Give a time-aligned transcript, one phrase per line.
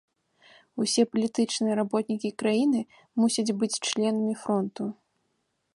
[0.83, 2.81] Усе палітычныя работнікі краіны
[3.25, 4.83] мусяць быць членамі фронту.